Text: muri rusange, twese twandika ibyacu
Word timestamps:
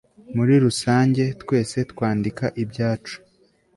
muri 0.35 0.53
rusange, 0.65 1.23
twese 1.41 1.77
twandika 1.91 2.45
ibyacu 2.63 3.15